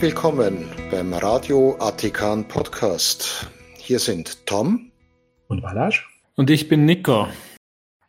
[0.00, 3.50] Herzlich willkommen beim Radio Atikan Podcast.
[3.76, 4.90] Hier sind Tom
[5.46, 7.28] und Balasch und ich bin Nico.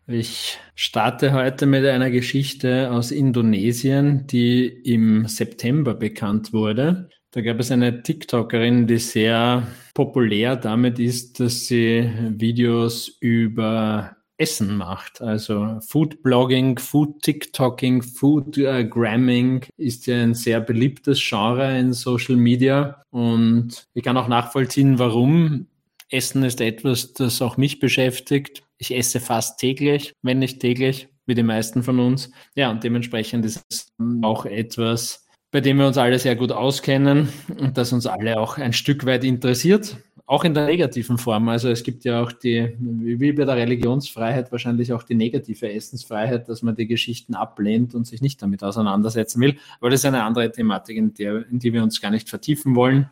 [0.07, 7.09] Ich starte heute mit einer Geschichte aus Indonesien, die im September bekannt wurde.
[7.31, 14.75] Da gab es eine TikTokerin, die sehr populär damit ist, dass sie Videos über Essen
[14.75, 15.21] macht.
[15.21, 21.93] Also Food Blogging, Food TikToking, Food äh, Gramming ist ja ein sehr beliebtes Genre in
[21.93, 23.03] Social Media.
[23.11, 25.67] Und ich kann auch nachvollziehen, warum.
[26.09, 28.63] Essen ist etwas, das auch mich beschäftigt.
[28.77, 32.31] Ich esse fast täglich, wenn nicht täglich, wie die meisten von uns.
[32.55, 37.29] Ja, und dementsprechend ist es auch etwas, bei dem wir uns alle sehr gut auskennen
[37.57, 39.97] und das uns alle auch ein Stück weit interessiert
[40.31, 41.49] auch in der negativen Form.
[41.49, 46.47] Also es gibt ja auch die, wie bei der Religionsfreiheit, wahrscheinlich auch die negative Essensfreiheit,
[46.47, 49.57] dass man die Geschichten ablehnt und sich nicht damit auseinandersetzen will.
[49.81, 52.75] Aber das ist eine andere Thematik, in, der, in die wir uns gar nicht vertiefen
[52.75, 53.09] wollen.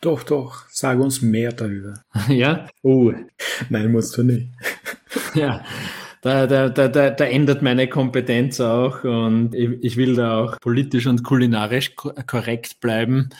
[0.00, 2.02] Doch, doch, sag uns mehr darüber.
[2.28, 2.66] ja?
[2.82, 3.12] Oh,
[3.68, 4.48] nein, musst du nicht.
[5.34, 5.62] ja.
[6.22, 10.60] Da, da, da, da, da ändert meine Kompetenz auch und ich, ich will da auch
[10.60, 13.30] politisch und kulinarisch korrekt bleiben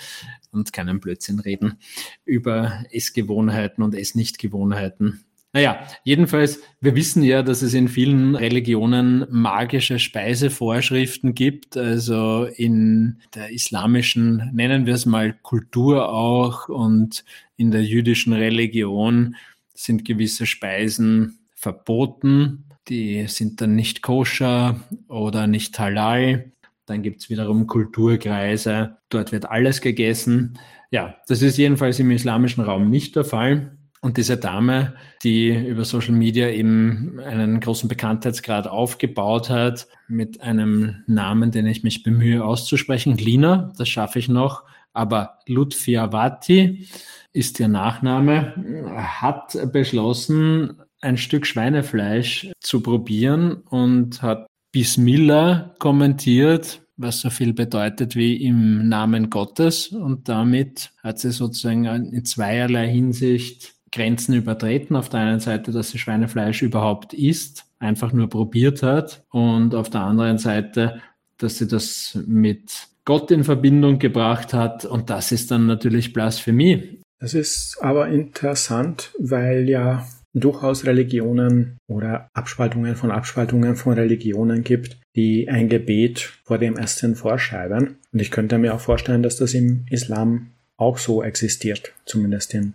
[0.50, 1.78] und keinen Blödsinn reden
[2.24, 5.24] über Essgewohnheiten und Essnichtgewohnheiten.
[5.52, 11.76] Naja, jedenfalls, wir wissen ja, dass es in vielen Religionen magische Speisevorschriften gibt.
[11.76, 17.24] Also in der islamischen, nennen wir es mal Kultur auch und
[17.56, 19.36] in der jüdischen Religion
[19.72, 22.64] sind gewisse Speisen verboten.
[22.88, 26.52] Die sind dann nicht koscher oder nicht halal.
[26.86, 28.96] Dann gibt es wiederum Kulturkreise.
[29.08, 30.58] Dort wird alles gegessen.
[30.90, 33.78] Ja, das ist jedenfalls im islamischen Raum nicht der Fall.
[34.02, 41.04] Und diese Dame, die über Social Media eben einen großen Bekanntheitsgrad aufgebaut hat, mit einem
[41.06, 46.88] Namen, den ich mich bemühe auszusprechen, Lina, das schaffe ich noch, aber Lutfiavati
[47.32, 48.54] ist ihr Nachname,
[48.96, 58.16] hat beschlossen, ein Stück Schweinefleisch zu probieren und hat Bismillah kommentiert, was so viel bedeutet
[58.16, 59.88] wie im Namen Gottes.
[59.88, 64.96] Und damit hat sie sozusagen in zweierlei Hinsicht Grenzen übertreten.
[64.96, 69.24] Auf der einen Seite, dass sie Schweinefleisch überhaupt isst, einfach nur probiert hat.
[69.30, 71.02] Und auf der anderen Seite,
[71.36, 74.84] dass sie das mit Gott in Verbindung gebracht hat.
[74.84, 77.00] Und das ist dann natürlich Blasphemie.
[77.18, 84.98] Das ist aber interessant, weil ja durchaus Religionen oder Abspaltungen von Abspaltungen von Religionen gibt,
[85.14, 87.98] die ein Gebet vor dem Essen vorschreiben.
[88.12, 92.74] Und ich könnte mir auch vorstellen, dass das im Islam auch so existiert, zumindest in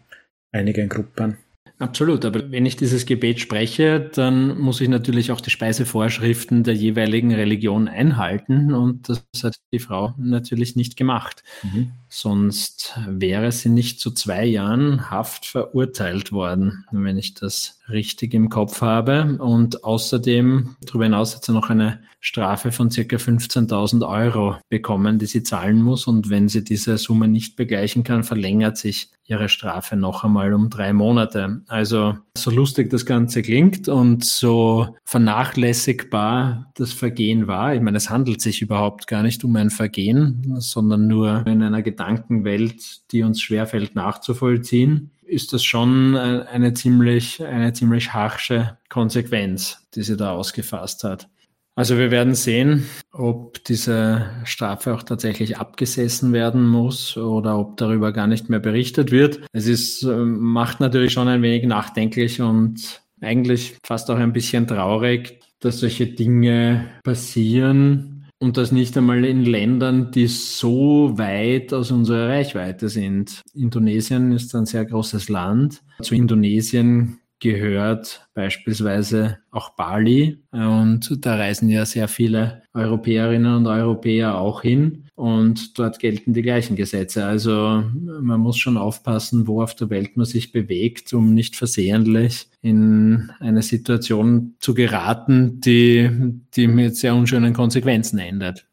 [0.52, 1.38] einigen Gruppen.
[1.80, 6.74] Absolut, aber wenn ich dieses Gebet spreche, dann muss ich natürlich auch die Speisevorschriften der
[6.74, 11.44] jeweiligen Religion einhalten und das hat die Frau natürlich nicht gemacht.
[11.62, 11.92] Mhm.
[12.10, 18.50] Sonst wäre sie nicht zu zwei Jahren Haft verurteilt worden, wenn ich das richtig im
[18.50, 19.38] Kopf habe.
[19.40, 25.28] Und außerdem, darüber hinaus hat sie noch eine Strafe von circa 15.000 Euro bekommen, die
[25.28, 26.08] sie zahlen muss.
[26.08, 30.70] Und wenn sie diese Summe nicht begleichen kann, verlängert sich ihre Strafe noch einmal um
[30.70, 31.62] drei Monate.
[31.68, 37.76] Also so lustig das Ganze klingt und so vernachlässigbar das Vergehen war.
[37.76, 41.82] Ich meine, es handelt sich überhaupt gar nicht um ein Vergehen, sondern nur in einer
[41.82, 50.04] Gedankenwelt, die uns schwerfällt nachzuvollziehen, ist das schon eine ziemlich, eine ziemlich harsche Konsequenz, die
[50.04, 51.30] sie da ausgefasst hat.
[51.76, 58.12] Also wir werden sehen, ob diese Strafe auch tatsächlich abgesessen werden muss oder ob darüber
[58.12, 59.42] gar nicht mehr berichtet wird.
[59.52, 65.40] Es ist, macht natürlich schon ein wenig nachdenklich und eigentlich fast auch ein bisschen traurig,
[65.60, 72.30] dass solche Dinge passieren, und das nicht einmal in Ländern, die so weit aus unserer
[72.30, 73.44] Reichweite sind.
[73.54, 75.82] Indonesien ist ein sehr großes Land.
[76.02, 84.38] Zu Indonesien gehört beispielsweise auch Bali und da reisen ja sehr viele Europäerinnen und Europäer
[84.38, 87.26] auch hin und dort gelten die gleichen Gesetze.
[87.26, 87.84] Also
[88.22, 93.32] man muss schon aufpassen, wo auf der Welt man sich bewegt, um nicht versehentlich in
[93.40, 96.10] eine Situation zu geraten, die,
[96.56, 98.68] die mit sehr unschönen Konsequenzen endet.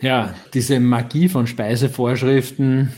[0.00, 2.90] Ja, diese Magie von Speisevorschriften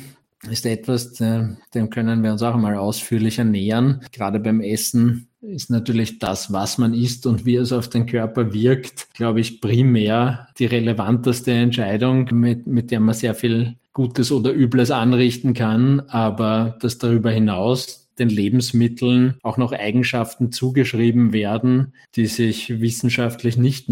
[0.51, 4.01] ist etwas, dem können wir uns auch mal ausführlicher nähern.
[4.13, 8.53] Gerade beim Essen ist natürlich das, was man isst und wie es auf den Körper
[8.53, 14.53] wirkt, glaube ich, primär die relevanteste Entscheidung, mit, mit der man sehr viel Gutes oder
[14.53, 22.27] Übles anrichten kann, aber dass darüber hinaus den Lebensmitteln auch noch Eigenschaften zugeschrieben werden, die
[22.27, 23.89] sich wissenschaftlich nicht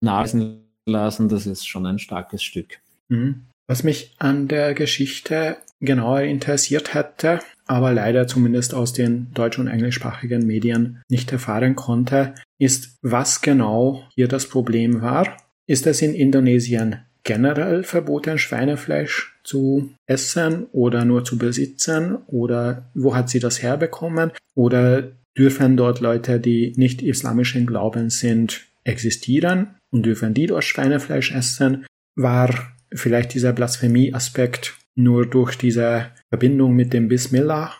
[0.00, 2.78] nachweisen lassen, das ist schon ein starkes Stück.
[3.08, 3.46] Mhm.
[3.66, 9.68] Was mich an der Geschichte genauer interessiert hätte, aber leider zumindest aus den deutsch- und
[9.68, 15.36] englischsprachigen Medien nicht erfahren konnte, ist, was genau hier das Problem war.
[15.66, 22.16] Ist es in Indonesien generell verboten, Schweinefleisch zu essen oder nur zu besitzen?
[22.26, 24.32] Oder wo hat sie das herbekommen?
[24.54, 31.32] Oder dürfen dort Leute, die nicht islamischen Glaubens sind, existieren und dürfen die dort Schweinefleisch
[31.32, 31.86] essen?
[32.16, 32.48] War
[32.94, 37.72] vielleicht dieser Blasphemie-Aspekt nur durch diese Verbindung mit dem Bismillah?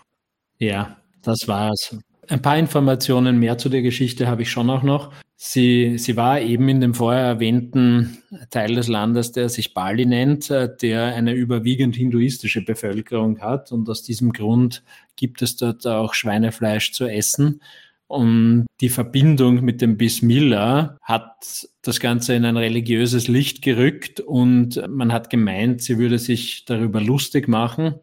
[0.58, 1.98] Ja, das war's.
[2.28, 5.12] Ein paar Informationen mehr zu der Geschichte habe ich schon auch noch.
[5.36, 8.18] Sie, sie war eben in dem vorher erwähnten
[8.50, 13.72] Teil des Landes, der sich Bali nennt, äh, der eine überwiegend hinduistische Bevölkerung hat.
[13.72, 14.82] Und aus diesem Grund
[15.16, 17.62] gibt es dort auch Schweinefleisch zu essen.
[18.08, 24.82] Und die Verbindung mit dem Bismillah hat das Ganze in ein religiöses Licht gerückt und
[24.88, 27.96] man hat gemeint, sie würde sich darüber lustig machen.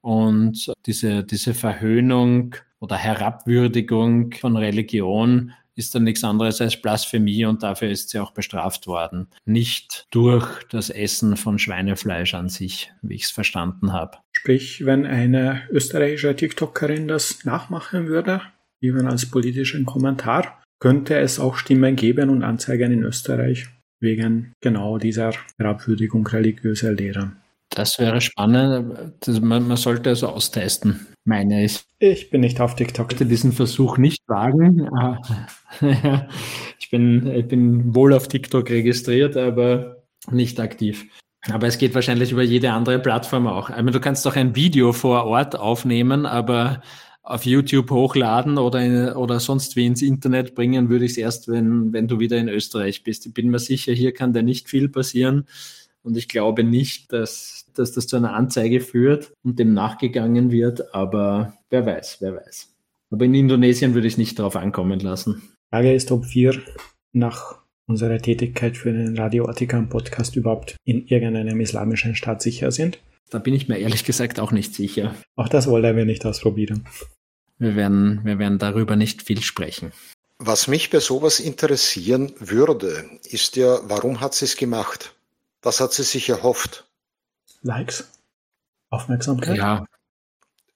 [0.00, 7.62] Und diese, diese Verhöhnung oder Herabwürdigung von Religion ist dann nichts anderes als Blasphemie und
[7.62, 9.28] dafür ist sie auch bestraft worden.
[9.44, 14.18] Nicht durch das Essen von Schweinefleisch an sich, wie ich es verstanden habe.
[14.32, 18.42] Sprich, wenn eine österreichische TikTokerin das nachmachen würde,
[18.82, 23.68] eben als politischen Kommentar, könnte es auch Stimmen geben und Anzeigen in Österreich
[24.00, 27.32] wegen genau dieser Herabwürdigung religiöser Lehrer.
[27.70, 29.14] Das wäre spannend.
[29.20, 31.80] Das, man, man, sollte also austesten, meine ich.
[32.00, 33.12] Ich bin nicht auf TikTok.
[33.12, 34.90] Ich möchte diesen Versuch nicht wagen.
[36.78, 41.06] ich, bin, ich bin wohl auf TikTok registriert, aber nicht aktiv.
[41.50, 43.70] Aber es geht wahrscheinlich über jede andere Plattform auch.
[43.70, 46.82] Ich meine, du kannst doch ein Video vor Ort aufnehmen, aber
[47.22, 51.48] auf YouTube hochladen oder, in, oder sonst wie ins Internet bringen, würde ich es erst,
[51.48, 53.26] wenn, wenn du wieder in Österreich bist.
[53.26, 55.46] Ich bin mir sicher, hier kann da nicht viel passieren.
[56.02, 60.94] Und ich glaube nicht, dass, dass das zu einer Anzeige führt und dem nachgegangen wird.
[60.94, 62.74] Aber wer weiß, wer weiß.
[63.10, 65.42] Aber in Indonesien würde ich es nicht darauf ankommen lassen.
[65.42, 66.60] Die Frage ist, ob wir
[67.12, 72.98] nach unserer Tätigkeit für den Radio Vatikan Podcast überhaupt in irgendeinem islamischen Staat sicher sind.
[73.32, 75.14] Da bin ich mir ehrlich gesagt auch nicht sicher.
[75.36, 76.86] Auch das wollen wir nicht ausprobieren.
[77.58, 79.92] Wir werden, wir werden darüber nicht viel sprechen.
[80.38, 85.14] Was mich bei sowas interessieren würde, ist ja, warum hat sie es gemacht?
[85.62, 86.84] Was hat sie sich erhofft?
[87.62, 88.10] Likes.
[88.90, 89.56] Aufmerksamkeit.
[89.56, 89.86] Ja.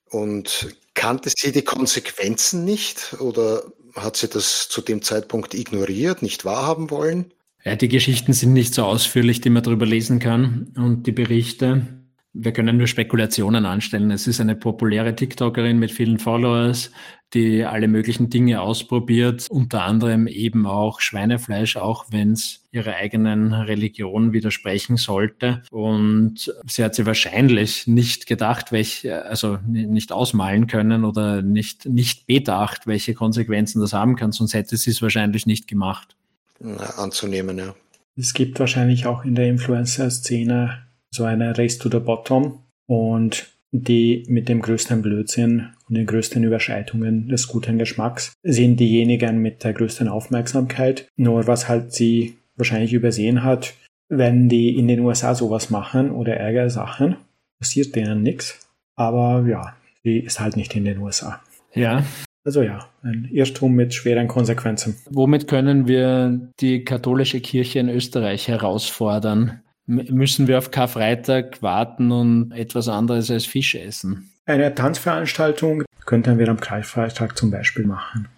[0.09, 3.65] Und kannte sie die Konsequenzen nicht oder
[3.97, 7.35] hat sie das zu dem Zeitpunkt ignoriert, nicht wahrhaben wollen?
[7.65, 12.06] Ja, die Geschichten sind nicht so ausführlich, die man darüber lesen kann und die Berichte
[12.39, 14.11] wir können nur Spekulationen anstellen.
[14.11, 16.91] Es ist eine populäre TikTokerin mit vielen Followers,
[17.35, 23.53] die alle möglichen Dinge ausprobiert, unter anderem eben auch Schweinefleisch, auch wenn es ihrer eigenen
[23.53, 25.63] Religion widersprechen sollte.
[25.71, 32.27] Und sie hat sie wahrscheinlich nicht gedacht, welche, also nicht ausmalen können oder nicht, nicht
[32.27, 36.17] bedacht, welche Konsequenzen das haben kann, sonst hätte sie es wahrscheinlich nicht gemacht.
[36.61, 37.75] Na, anzunehmen, ja.
[38.17, 44.25] Es gibt wahrscheinlich auch in der Influencer-Szene so eine Race to the Bottom und die
[44.29, 49.73] mit dem größten Blödsinn und den größten Überschreitungen des guten Geschmacks sind diejenigen mit der
[49.73, 51.09] größten Aufmerksamkeit.
[51.17, 53.75] Nur was halt sie wahrscheinlich übersehen hat,
[54.09, 57.17] wenn die in den USA sowas machen oder ärgere Sachen,
[57.59, 58.67] passiert denen nichts.
[58.95, 61.41] Aber ja, sie ist halt nicht in den USA.
[61.75, 62.05] Ja.
[62.45, 64.97] Also ja, ein Irrtum mit schweren Konsequenzen.
[65.11, 69.63] Womit können wir die katholische Kirche in Österreich herausfordern?
[69.87, 74.33] Müssen wir auf Karfreitag warten und etwas anderes als Fisch essen.
[74.45, 78.29] Eine Tanzveranstaltung könnten wir am Karfreitag zum Beispiel machen.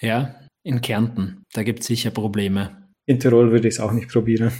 [0.00, 1.42] Ja, in Kärnten.
[1.52, 2.88] Da gibt es sicher Probleme.
[3.06, 4.52] In Tirol würde ich es auch nicht probieren.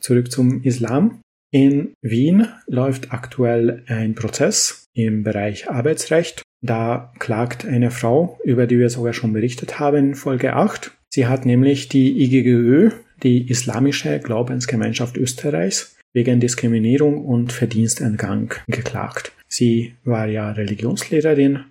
[0.00, 1.20] Zurück zum Islam.
[1.50, 6.42] In Wien läuft aktuell ein Prozess im Bereich Arbeitsrecht.
[6.62, 11.28] Da klagt eine Frau, über die wir sogar schon berichtet haben in Folge 8, Sie
[11.28, 12.90] hat nämlich die IGGÖ,
[13.22, 19.30] die Islamische Glaubensgemeinschaft Österreichs, wegen Diskriminierung und Verdienstentgang geklagt.
[19.46, 21.66] Sie war ja Religionslehrerin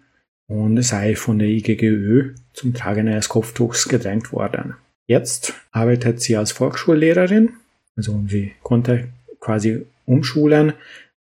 [0.48, 4.76] und sei von der IGGÖ zum Tragen eines Kopftuchs gedrängt worden.
[5.08, 7.50] Jetzt arbeitet sie als Volksschullehrerin,
[7.98, 9.10] also sie konnte
[9.42, 10.72] quasi umschulen,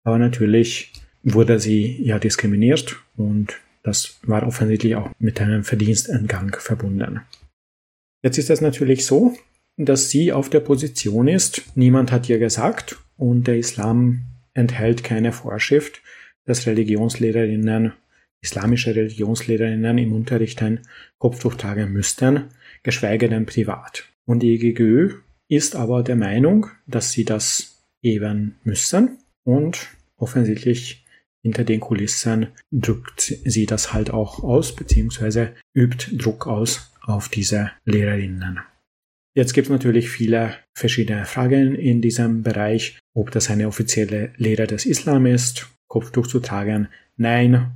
[0.04, 0.92] aber natürlich
[1.24, 7.22] wurde sie ja diskriminiert und das war offensichtlich auch mit einem Verdienstentgang verbunden.
[8.22, 9.36] Jetzt ist es natürlich so,
[9.78, 14.22] dass sie auf der Position ist, niemand hat ihr gesagt und der Islam
[14.54, 16.02] enthält keine Vorschrift,
[16.46, 17.94] dass Religionslehrerinnen,
[18.42, 20.82] islamische Religionslehrerinnen im Unterricht ein
[21.18, 22.46] Kopftuch tragen müssten,
[22.84, 24.06] geschweige denn privat.
[24.26, 25.14] Und die EGGÖ
[25.48, 31.06] ist aber der Meinung, dass sie das eben müssen und offensichtlich
[31.44, 37.72] hinter den Kulissen drückt sie das halt auch aus, beziehungsweise übt Druck aus auf diese
[37.86, 38.60] Lehrerinnen.
[39.36, 44.68] Jetzt gibt es natürlich viele verschiedene Fragen in diesem Bereich, ob das eine offizielle Lehre
[44.68, 46.90] des Islam ist, Kopftuch zu tragen.
[47.16, 47.72] Nein,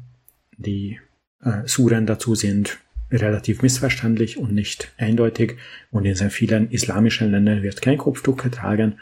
[0.57, 0.99] die
[1.41, 2.79] äh, Suren dazu sind
[3.11, 5.57] relativ missverständlich und nicht eindeutig
[5.91, 8.99] und in sehr vielen islamischen Ländern wird kein Kopftuch getragen,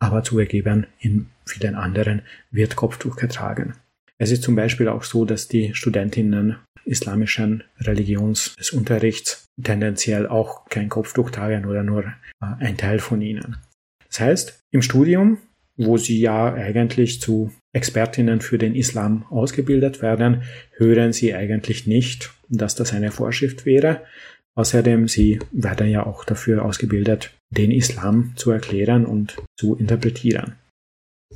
[0.00, 3.74] aber zugegeben, in vielen anderen wird Kopftuch getragen.
[4.22, 11.30] Es ist zum Beispiel auch so, dass die Studentinnen islamischen Religionsunterrichts tendenziell auch kein Kopftuch
[11.30, 12.12] tragen oder nur äh,
[12.60, 13.56] ein Teil von ihnen.
[14.06, 15.38] Das heißt, im Studium,
[15.76, 20.44] wo sie ja eigentlich zu Expertinnen für den Islam ausgebildet werden,
[20.76, 24.02] hören sie eigentlich nicht, dass das eine Vorschrift wäre.
[24.54, 30.54] Außerdem, sie werden ja auch dafür ausgebildet, den Islam zu erklären und zu interpretieren.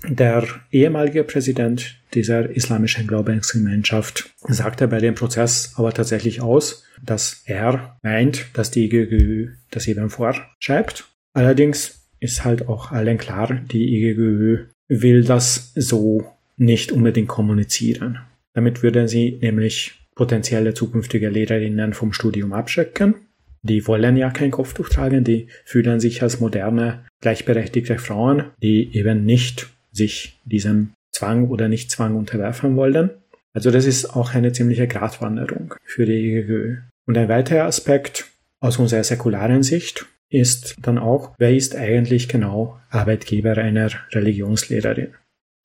[0.04, 7.98] Der ehemalige Präsident dieser islamischen Glaubensgemeinschaft sagte bei dem Prozess aber tatsächlich aus, dass er
[8.02, 11.04] meint, dass die IGGÜ das eben vorschreibt.
[11.34, 16.24] Allerdings ist halt auch allen klar, die IGGÜ will das so
[16.56, 18.18] nicht unbedingt kommunizieren.
[18.54, 23.14] Damit würde sie nämlich potenzielle zukünftige Lehrerinnen vom Studium abschrecken.
[23.62, 29.24] Die wollen ja kein Kopftuch tragen, die fühlen sich als moderne, gleichberechtigte Frauen, die eben
[29.24, 33.10] nicht sich diesem Zwang oder Nicht-Zwang unterwerfen wollen.
[33.54, 36.76] Also das ist auch eine ziemliche Gratwanderung für die EGÖ.
[37.06, 38.26] Und ein weiterer Aspekt
[38.60, 45.14] aus unserer säkularen Sicht ist dann auch, wer ist eigentlich genau Arbeitgeber einer Religionslehrerin?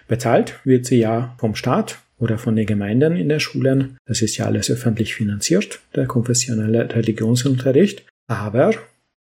[0.07, 3.97] Bezahlt wird sie ja vom Staat oder von den Gemeinden in den Schulen.
[4.05, 8.05] Das ist ja alles öffentlich finanziert, der konfessionelle Religionsunterricht.
[8.27, 8.71] Aber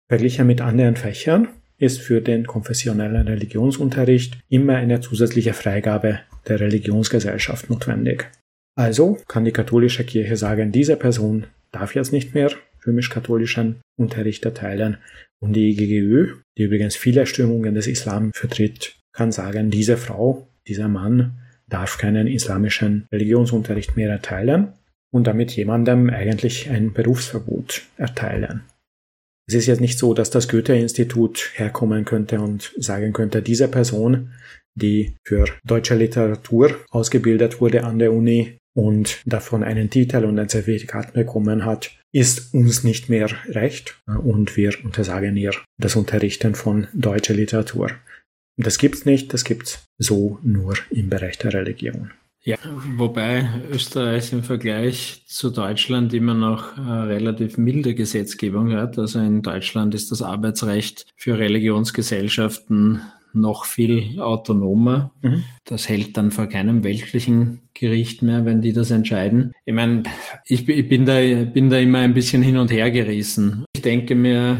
[0.09, 7.69] verglichen mit anderen Fächern ist für den konfessionellen Religionsunterricht immer eine zusätzliche Freigabe der Religionsgesellschaft
[7.69, 8.29] notwendig.
[8.75, 12.51] Also kann die katholische Kirche sagen, diese Person darf jetzt nicht mehr
[12.85, 14.97] römisch-katholischen Unterricht erteilen
[15.39, 20.87] und die IGGÜ, die übrigens viele Strömungen des Islam vertritt, kann sagen, diese Frau, dieser
[20.87, 24.73] Mann darf keinen islamischen Religionsunterricht mehr erteilen
[25.11, 28.61] und damit jemandem eigentlich ein Berufsverbot erteilen.
[29.47, 34.33] Es ist jetzt nicht so, dass das Goethe-Institut herkommen könnte und sagen könnte, diese Person,
[34.75, 40.49] die für deutsche Literatur ausgebildet wurde an der Uni und davon einen Titel und ein
[40.49, 46.87] Zertifikat bekommen hat, ist uns nicht mehr recht und wir untersagen ihr das Unterrichten von
[46.93, 47.91] deutscher Literatur.
[48.59, 52.11] Das gibt's nicht, das gibt's so nur im Bereich der Religion.
[52.47, 52.55] Ja,
[52.95, 58.97] wobei Österreich im Vergleich zu Deutschland immer noch eine relativ milde Gesetzgebung hat.
[58.97, 63.01] Also in Deutschland ist das Arbeitsrecht für Religionsgesellschaften
[63.33, 65.11] noch viel autonomer.
[65.21, 65.43] Mhm.
[65.65, 69.53] Das hält dann vor keinem weltlichen Gericht mehr, wenn die das entscheiden.
[69.65, 70.03] Ich meine,
[70.45, 73.65] ich, ich, bin, da, bin da immer ein bisschen hin und her gerissen.
[73.75, 74.57] Ich denke mir,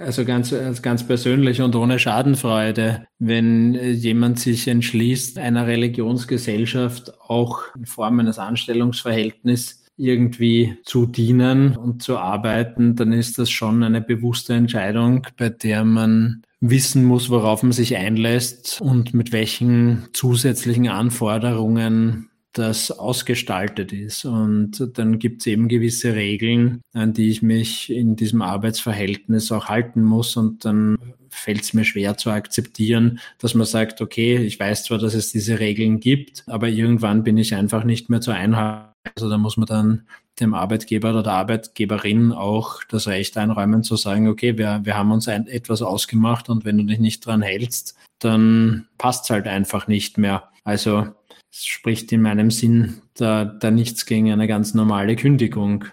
[0.00, 7.86] also ganz, ganz persönlich und ohne Schadenfreude, wenn jemand sich entschließt, einer Religionsgesellschaft auch in
[7.86, 14.54] Form eines Anstellungsverhältnisses irgendwie zu dienen und zu arbeiten, dann ist das schon eine bewusste
[14.54, 22.30] Entscheidung, bei der man wissen muss, worauf man sich einlässt und mit welchen zusätzlichen Anforderungen
[22.52, 24.24] das ausgestaltet ist.
[24.24, 29.66] Und dann gibt es eben gewisse Regeln, an die ich mich in diesem Arbeitsverhältnis auch
[29.66, 30.36] halten muss.
[30.36, 30.96] Und dann
[31.38, 35.32] fällt es mir schwer zu akzeptieren, dass man sagt, okay, ich weiß zwar, dass es
[35.32, 38.88] diese Regeln gibt, aber irgendwann bin ich einfach nicht mehr zu einhalten.
[39.14, 40.06] Also da muss man dann
[40.40, 45.10] dem Arbeitgeber oder der Arbeitgeberin auch das Recht einräumen zu sagen, okay, wir, wir haben
[45.10, 49.46] uns ein, etwas ausgemacht und wenn du dich nicht dran hältst, dann passt es halt
[49.46, 50.48] einfach nicht mehr.
[50.64, 51.08] Also
[51.50, 55.86] es spricht in meinem Sinn da, da nichts gegen eine ganz normale Kündigung.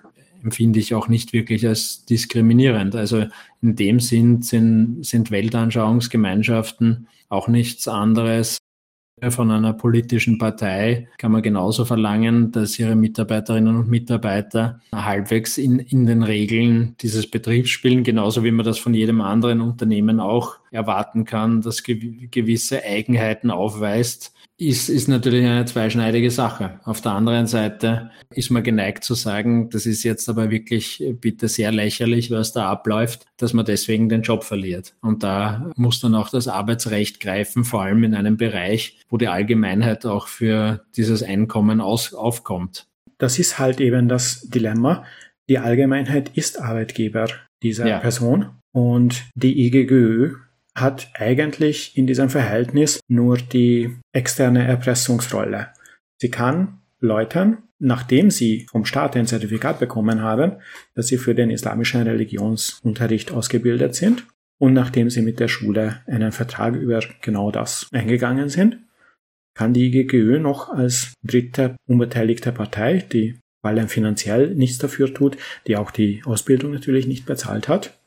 [0.46, 2.96] Empfinde ich auch nicht wirklich als diskriminierend.
[2.96, 3.26] Also
[3.62, 8.60] in dem Sinn sind, sind Weltanschauungsgemeinschaften auch nichts anderes
[9.30, 15.80] von einer politischen Partei kann man genauso verlangen, dass ihre Mitarbeiterinnen und Mitarbeiter halbwegs in,
[15.80, 20.58] in den Regeln dieses Betriebs spielen, genauso wie man das von jedem anderen Unternehmen auch
[20.70, 26.80] erwarten kann, dass gewisse Eigenheiten aufweist, ist, ist natürlich eine zweischneidige Sache.
[26.86, 31.48] Auf der anderen Seite ist man geneigt zu sagen, das ist jetzt aber wirklich bitte
[31.48, 34.96] sehr lächerlich, was da abläuft, dass man deswegen den Job verliert.
[35.02, 39.28] Und da muss dann auch das Arbeitsrecht greifen, vor allem in einem Bereich, wo die
[39.28, 42.88] Allgemeinheit auch für dieses Einkommen aus, aufkommt.
[43.18, 45.04] Das ist halt eben das Dilemma.
[45.50, 47.28] Die Allgemeinheit ist Arbeitgeber
[47.62, 48.00] dieser ja.
[48.00, 50.36] Person Und die IGGÖ
[50.76, 55.70] hat eigentlich in diesem Verhältnis nur die externe Erpressungsrolle.
[56.22, 60.58] Sie kann Leuten, nachdem sie vom Staat ein Zertifikat bekommen haben,
[60.94, 64.26] dass sie für den islamischen Religionsunterricht ausgebildet sind
[64.60, 68.80] und nachdem sie mit der Schule einen Vertrag über genau das eingegangen sind,
[69.54, 75.38] kann die IGGÖ noch als dritte unbeteiligte Partei, die weil er finanziell nichts dafür tut,
[75.66, 78.00] die auch die Ausbildung natürlich nicht bezahlt hat,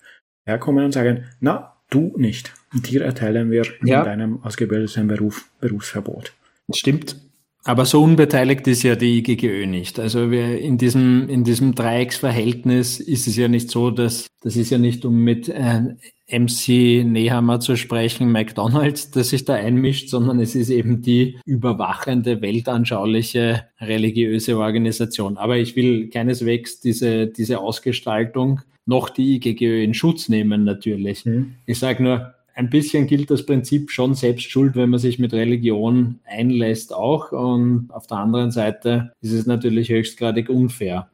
[0.47, 2.53] herkommen und sagen, na, du nicht.
[2.73, 4.01] Dir erteilen wir ja.
[4.01, 6.33] in deinem ausgebildeten Beruf Berufsverbot.
[6.75, 7.17] Stimmt.
[7.65, 9.99] Aber so unbeteiligt ist ja die IGGÖ nicht.
[9.99, 14.71] Also wir in diesem, in diesem Dreiecksverhältnis ist es ja nicht so, dass das ist
[14.71, 15.83] ja nicht, um mit äh,
[16.31, 22.41] MC Nehammer zu sprechen, McDonalds, das sich da einmischt, sondern es ist eben die überwachende,
[22.41, 25.37] weltanschauliche, religiöse Organisation.
[25.37, 31.27] Aber ich will keineswegs diese, diese Ausgestaltung noch die IGGÖ in Schutz nehmen, natürlich.
[31.27, 31.57] Mhm.
[31.67, 35.33] Ich sage nur, ein bisschen gilt das Prinzip schon selbst schuld, wenn man sich mit
[35.33, 37.31] Religion einlässt auch.
[37.31, 41.09] Und auf der anderen Seite ist es natürlich höchstgradig unfair.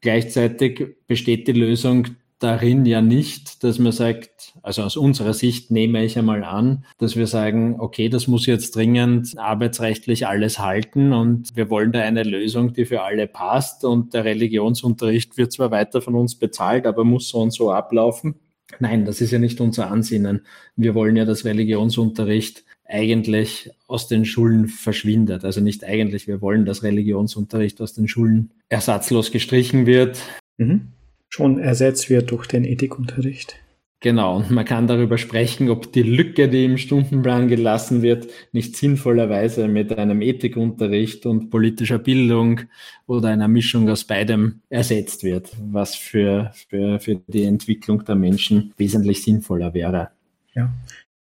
[0.00, 2.08] Gleichzeitig besteht die Lösung
[2.40, 7.14] darin ja nicht, dass man sagt, also aus unserer Sicht nehme ich einmal an, dass
[7.14, 12.24] wir sagen, okay, das muss jetzt dringend arbeitsrechtlich alles halten und wir wollen da eine
[12.24, 17.04] Lösung, die für alle passt und der Religionsunterricht wird zwar weiter von uns bezahlt, aber
[17.04, 18.34] muss so und so ablaufen.
[18.78, 20.46] Nein, das ist ja nicht unser Ansinnen.
[20.76, 25.44] Wir wollen ja, dass Religionsunterricht eigentlich aus den Schulen verschwindet.
[25.44, 30.18] Also nicht eigentlich, wir wollen, dass Religionsunterricht aus den Schulen ersatzlos gestrichen wird.
[30.58, 30.88] Mhm.
[31.28, 33.56] Schon ersetzt wird durch den Ethikunterricht.
[34.02, 38.76] Genau, und man kann darüber sprechen, ob die Lücke, die im Stundenplan gelassen wird, nicht
[38.76, 42.62] sinnvollerweise mit einem Ethikunterricht und politischer Bildung
[43.06, 48.74] oder einer Mischung aus beidem ersetzt wird, was für, für, für die Entwicklung der Menschen
[48.76, 50.10] wesentlich sinnvoller wäre.
[50.52, 50.72] Ja,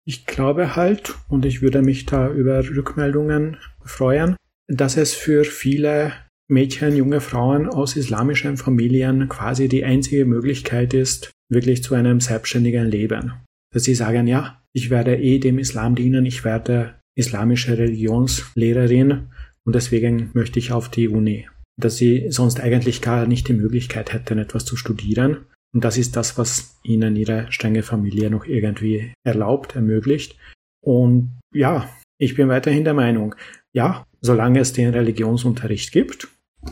[0.04, 4.36] ich glaube halt, und ich würde mich da über Rückmeldungen freuen,
[4.68, 6.12] dass es für viele
[6.46, 12.86] Mädchen, junge Frauen aus islamischen Familien quasi die einzige Möglichkeit ist, wirklich zu einem selbstständigen
[12.86, 13.32] Leben.
[13.72, 19.28] Dass sie sagen, ja, ich werde eh dem Islam dienen, ich werde islamische Religionslehrerin
[19.64, 21.48] und deswegen möchte ich auf die Uni.
[21.80, 25.46] Dass sie sonst eigentlich gar nicht die Möglichkeit hätten, etwas zu studieren.
[25.74, 30.36] Und das ist das, was ihnen ihre strenge Familie noch irgendwie erlaubt, ermöglicht.
[30.80, 33.34] Und ja, ich bin weiterhin der Meinung,
[33.72, 36.28] ja, solange es den Religionsunterricht gibt,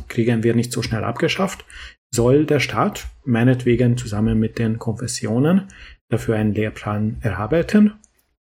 [0.09, 1.65] kriegen wir nicht so schnell abgeschafft
[2.17, 5.69] soll der Staat meinetwegen zusammen mit den Konfessionen
[6.09, 7.93] dafür einen Lehrplan erarbeiten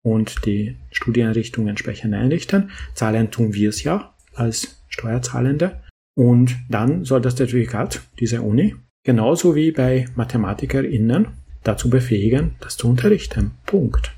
[0.01, 2.71] und die Studienrichtung entsprechend einrichten.
[2.93, 5.81] Zahlen tun wir es ja als Steuerzahlende.
[6.15, 11.27] Und dann soll das Zertifikat dieser Uni genauso wie bei MathematikerInnen
[11.63, 13.51] dazu befähigen, das zu unterrichten.
[13.65, 14.13] Punkt.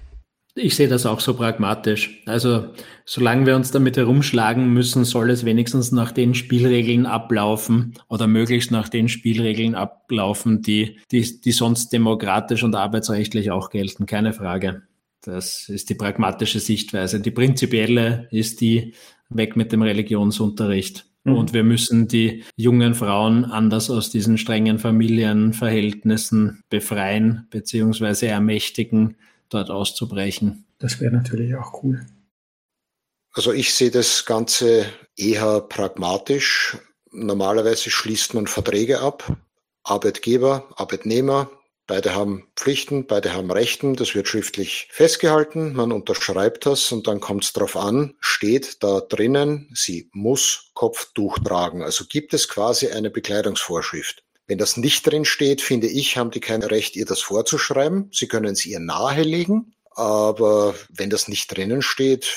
[0.58, 2.22] Ich sehe das auch so pragmatisch.
[2.26, 2.68] Also
[3.04, 8.72] solange wir uns damit herumschlagen müssen, soll es wenigstens nach den Spielregeln ablaufen oder möglichst
[8.72, 14.06] nach den Spielregeln ablaufen, die, die, die sonst demokratisch und arbeitsrechtlich auch gelten.
[14.06, 14.84] Keine Frage.
[15.22, 17.20] Das ist die pragmatische Sichtweise.
[17.20, 18.94] Die prinzipielle ist die
[19.28, 21.06] weg mit dem Religionsunterricht.
[21.26, 21.36] Mhm.
[21.36, 29.18] Und wir müssen die jungen Frauen anders aus diesen strengen Familienverhältnissen befreien beziehungsweise ermächtigen,
[29.50, 30.66] dort auszubrechen.
[30.80, 32.06] Das wäre natürlich auch cool.
[33.34, 34.86] Also ich sehe das Ganze
[35.18, 36.78] eher pragmatisch.
[37.12, 39.38] Normalerweise schließt man Verträge ab.
[39.84, 41.50] Arbeitgeber, Arbeitnehmer,
[41.86, 47.20] beide haben Pflichten, beide haben Rechten, das wird schriftlich festgehalten, man unterschreibt das und dann
[47.20, 51.84] kommt es darauf an, steht da drinnen, sie muss Kopftuch tragen.
[51.84, 54.25] Also gibt es quasi eine Bekleidungsvorschrift.
[54.48, 58.10] Wenn das nicht drin steht, finde ich, haben die kein Recht, ihr das vorzuschreiben.
[58.12, 59.74] Sie können es ihr nahelegen.
[59.92, 62.28] Aber wenn das nicht drinnen steht,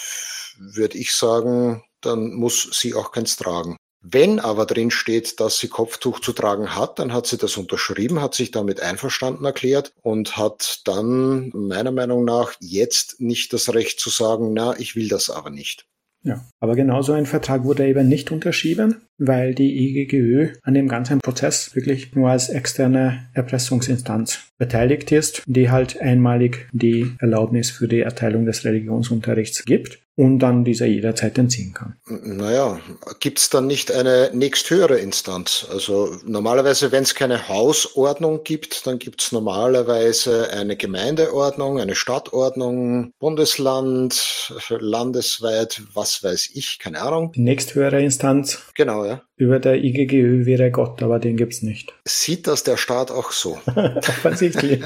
[0.58, 3.76] würde ich sagen, dann muss sie auch keins tragen.
[4.00, 8.22] Wenn aber drin steht, dass sie Kopftuch zu tragen hat, dann hat sie das unterschrieben,
[8.22, 13.98] hat sich damit einverstanden erklärt und hat dann meiner Meinung nach jetzt nicht das Recht
[13.98, 15.86] zu sagen, na, ich will das aber nicht.
[16.22, 21.18] Ja, aber genauso ein Vertrag wurde eben nicht unterschrieben, weil die IGGÖ an dem ganzen
[21.20, 28.00] Prozess wirklich nur als externe Erpressungsinstanz beteiligt ist, die halt einmalig die Erlaubnis für die
[28.00, 31.94] Erteilung des Religionsunterrichts gibt und dann dieser jederzeit entziehen kann.
[32.08, 32.80] Naja,
[33.20, 35.64] gibt es dann nicht eine nächsthöhere Instanz?
[35.70, 43.12] Also normalerweise, wenn es keine Hausordnung gibt, dann gibt es normalerweise eine Gemeindeordnung, eine Stadtordnung,
[43.20, 47.30] Bundesland, landesweit, was weiß ich, keine Ahnung.
[47.30, 48.60] Die nächsthöhere Instanz.
[48.74, 49.22] Genau, ja.
[49.36, 51.94] Über der IGGÖ wäre Gott, aber den gibt's nicht.
[52.04, 53.58] Sieht das der Staat auch so?
[53.74, 54.82] Offensichtlich.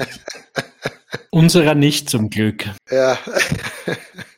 [1.31, 2.65] Unserer nicht zum Glück.
[2.89, 3.17] Ja.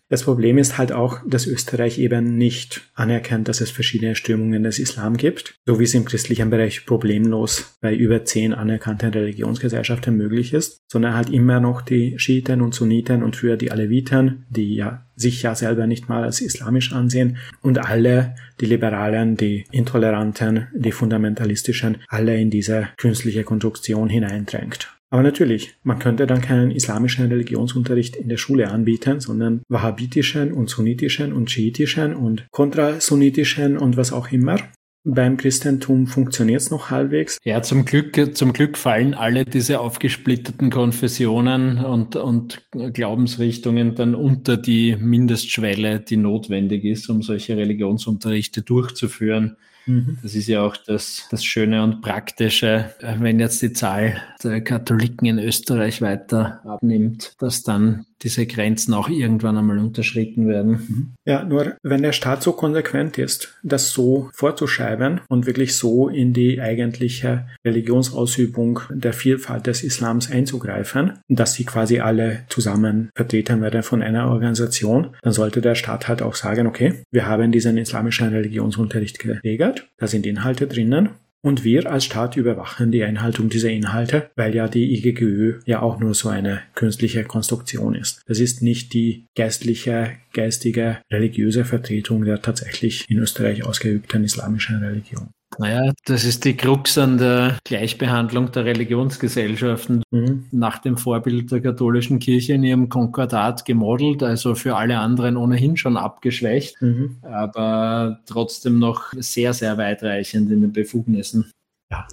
[0.07, 4.77] Das Problem ist halt auch, dass Österreich eben nicht anerkennt, dass es verschiedene Strömungen des
[4.77, 10.53] Islam gibt, so wie es im christlichen Bereich problemlos bei über zehn anerkannten Religionsgesellschaften möglich
[10.53, 15.07] ist, sondern halt immer noch die Schiiten und Sunniten und früher die Aleviten, die ja
[15.15, 20.91] sich ja selber nicht mal als islamisch ansehen und alle, die Liberalen, die Intoleranten, die
[20.91, 24.95] Fundamentalistischen, alle in diese künstliche Konstruktion hineindrängt.
[25.15, 30.69] Aber natürlich, man könnte dann keinen islamischen Religionsunterricht in der Schule anbieten, sondern wahhabitischen und
[30.69, 34.57] sunnitischen und schiitischen und kontrasunnitischen und was auch immer.
[35.05, 37.37] Beim Christentum funktioniert es noch halbwegs.
[37.45, 44.57] Ja, zum Glück, zum Glück fallen alle diese aufgesplitteten Konfessionen und, und Glaubensrichtungen dann unter
[44.57, 49.55] die Mindestschwelle, die notwendig ist, um solche Religionsunterrichte durchzuführen.
[49.85, 50.17] Mhm.
[50.23, 54.21] Das ist ja auch das, das Schöne und Praktische, wenn jetzt die Zahl
[54.61, 60.71] Katholiken in Österreich weiter abnimmt, dass dann diese Grenzen auch irgendwann einmal unterschritten werden.
[60.71, 61.13] Mhm.
[61.25, 66.33] Ja, nur wenn der Staat so konsequent ist, das so vorzuschreiben und wirklich so in
[66.33, 73.83] die eigentliche Religionsausübung der Vielfalt des Islams einzugreifen, dass sie quasi alle zusammen vertreten werden
[73.83, 78.29] von einer Organisation, dann sollte der Staat halt auch sagen, okay, wir haben diesen islamischen
[78.29, 81.09] Religionsunterricht geregelt, da sind Inhalte drinnen
[81.45, 85.99] und wir als Staat überwachen die Einhaltung dieser Inhalte, weil ja die IGGÖ ja auch
[85.99, 88.23] nur so eine künstliche Konstruktion ist.
[88.25, 95.29] Das ist nicht die geistliche, geistige, religiöse Vertretung der tatsächlich in Österreich ausgeübten islamischen Religion.
[95.57, 100.45] Naja, das ist die Krux an der Gleichbehandlung der Religionsgesellschaften mhm.
[100.51, 105.77] nach dem Vorbild der katholischen Kirche in ihrem Konkordat gemodelt, also für alle anderen ohnehin
[105.77, 107.17] schon abgeschwächt, mhm.
[107.21, 111.51] aber trotzdem noch sehr, sehr weitreichend in den Befugnissen.
[111.91, 112.07] Ja.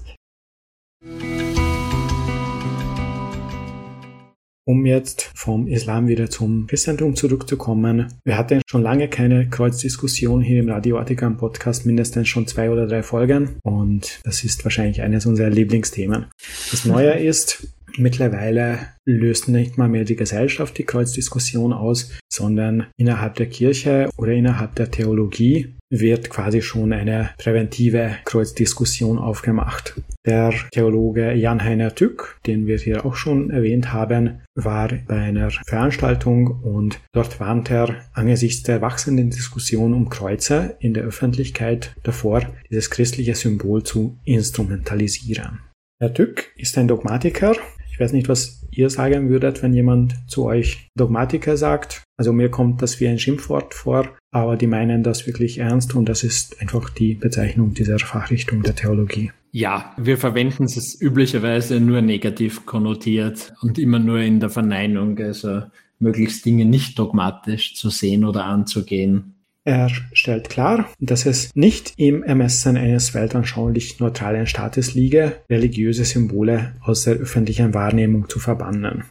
[4.64, 8.06] Um jetzt vom Islam wieder zum Christentum zurückzukommen.
[8.24, 12.86] Wir hatten schon lange keine Kreuzdiskussion hier im Radio Vatikan Podcast, mindestens schon zwei oder
[12.86, 13.56] drei Folgen.
[13.64, 16.26] Und das ist wahrscheinlich eines unserer Lieblingsthemen.
[16.70, 17.66] Das Neue ist,
[17.98, 24.32] Mittlerweile löst nicht mal mehr die Gesellschaft die Kreuzdiskussion aus, sondern innerhalb der Kirche oder
[24.32, 29.94] innerhalb der Theologie wird quasi schon eine präventive Kreuzdiskussion aufgemacht.
[30.24, 36.46] Der Theologe Jan-Heiner Tück, den wir hier auch schon erwähnt haben, war bei einer Veranstaltung
[36.62, 42.90] und dort warnt er angesichts der wachsenden Diskussion um Kreuze in der Öffentlichkeit davor, dieses
[42.90, 45.60] christliche Symbol zu instrumentalisieren.
[46.00, 47.54] Herr Tück ist ein Dogmatiker,
[47.92, 52.02] ich weiß nicht, was ihr sagen würdet, wenn jemand zu euch Dogmatiker sagt.
[52.16, 56.08] Also mir kommt das wie ein Schimpfwort vor, aber die meinen das wirklich ernst und
[56.08, 59.30] das ist einfach die Bezeichnung dieser Fachrichtung der Theologie.
[59.50, 65.64] Ja, wir verwenden es üblicherweise nur negativ konnotiert und immer nur in der Verneinung, also
[65.98, 69.34] möglichst Dinge nicht dogmatisch zu sehen oder anzugehen.
[69.64, 76.74] Er stellt klar, dass es nicht im Ermessen eines weltanschaulich neutralen Staates liege, religiöse Symbole
[76.80, 79.04] aus der öffentlichen Wahrnehmung zu verbannen.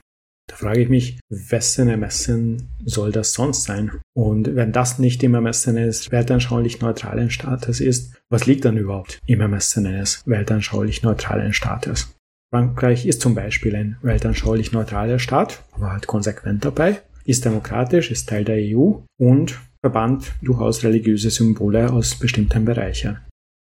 [0.49, 3.91] Da frage ich mich, wessen Ermessen soll das sonst sein?
[4.13, 9.19] Und wenn das nicht im Ermessen eines weltanschaulich neutralen Staates ist, was liegt dann überhaupt
[9.25, 12.13] im Ermessen eines weltanschaulich neutralen Staates?
[12.53, 18.27] Frankreich ist zum Beispiel ein weltanschaulich neutraler Staat, war halt konsequent dabei, ist demokratisch, ist
[18.27, 23.17] Teil der EU und verbannt durchaus religiöse Symbole aus bestimmten Bereichen.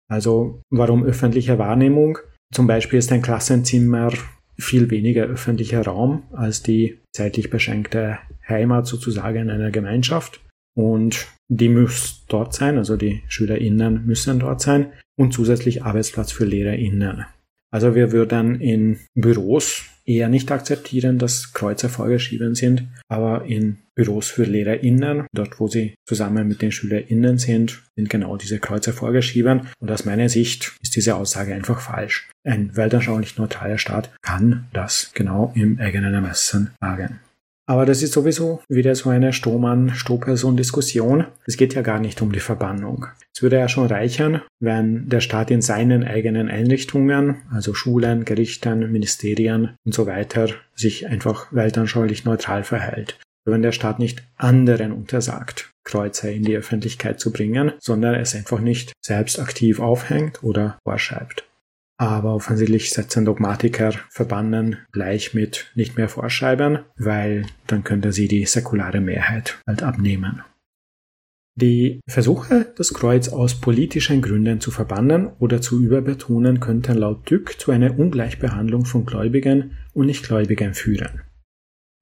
[0.08, 2.18] Also warum öffentliche Wahrnehmung?
[2.52, 4.12] Zum Beispiel ist ein Klassenzimmer
[4.56, 10.40] viel weniger öffentlicher Raum als die zeitlich beschränkte Heimat sozusagen einer Gemeinschaft.
[10.76, 16.44] Und die muss dort sein, also die SchülerInnen müssen dort sein und zusätzlich Arbeitsplatz für
[16.44, 17.24] LehrerInnen.
[17.72, 24.28] Also wir würden in Büros eher nicht akzeptieren, dass Kreuze vorgeschrieben sind, aber in Büros
[24.28, 29.68] für LehrerInnen, dort wo sie zusammen mit den SchülerInnen sind, sind genau diese Kreuze vorgeschrieben.
[29.78, 32.28] Und aus meiner Sicht ist diese Aussage einfach falsch.
[32.44, 37.20] Ein weltanschaulich neutraler Staat kann das genau im eigenen Ermessen sagen.
[37.66, 41.26] Aber das ist sowieso wieder so eine Strohmann-Strohperson-Diskussion.
[41.46, 43.06] Es geht ja gar nicht um die Verbannung.
[43.34, 48.92] Es würde ja schon reichen, wenn der Staat in seinen eigenen Einrichtungen, also Schulen, Gerichten,
[48.92, 53.18] Ministerien und so weiter, sich einfach weltanschaulich neutral verhält.
[53.46, 58.60] Wenn der Staat nicht anderen untersagt, Kreuze in die Öffentlichkeit zu bringen, sondern es einfach
[58.60, 61.46] nicht selbst aktiv aufhängt oder vorschreibt.
[61.96, 68.46] Aber offensichtlich setzen Dogmatiker Verbannen gleich mit nicht mehr vorschreiben, weil dann könnte sie die
[68.46, 70.42] säkulare Mehrheit halt abnehmen.
[71.56, 77.60] Die Versuche, das Kreuz aus politischen Gründen zu verbannen oder zu überbetonen, könnten laut Dück
[77.60, 81.20] zu einer Ungleichbehandlung von Gläubigen und Nichtgläubigen führen.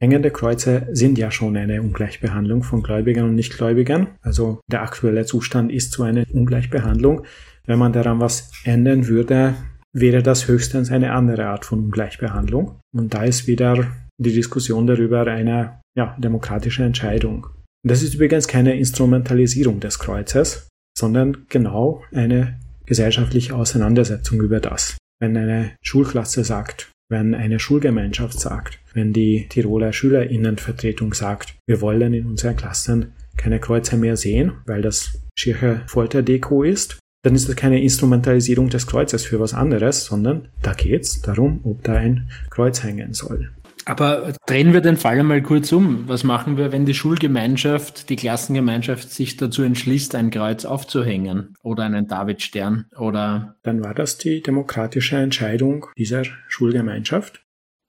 [0.03, 4.09] Hängende Kreuze sind ja schon eine Ungleichbehandlung von Gläubigen und Nichtgläubigen.
[4.21, 7.23] Also der aktuelle Zustand ist so eine Ungleichbehandlung.
[7.67, 9.55] Wenn man daran was ändern würde,
[9.93, 12.81] wäre das höchstens eine andere Art von Ungleichbehandlung.
[12.93, 17.47] Und da ist wieder die Diskussion darüber eine ja, demokratische Entscheidung.
[17.87, 20.67] Das ist übrigens keine Instrumentalisierung des Kreuzes,
[20.99, 24.97] sondern genau eine gesellschaftliche Auseinandersetzung über das.
[25.21, 32.15] Wenn eine Schulklasse sagt, wenn eine Schulgemeinschaft sagt, wenn die Tiroler Schülerinnenvertretung sagt, wir wollen
[32.15, 37.55] in unseren Klassen keine Kreuze mehr sehen, weil das schiere Folterdeko ist, dann ist das
[37.55, 42.29] keine Instrumentalisierung des Kreuzes für was anderes, sondern da geht es darum, ob da ein
[42.51, 43.51] Kreuz hängen soll.
[43.85, 46.09] Aber drehen wir den Fall einmal kurz um.
[46.09, 51.85] Was machen wir, wenn die Schulgemeinschaft, die Klassengemeinschaft sich dazu entschließt, ein Kreuz aufzuhängen oder
[51.85, 53.57] einen Davidstern oder?
[53.63, 57.43] Dann war das die demokratische Entscheidung dieser Schulgemeinschaft.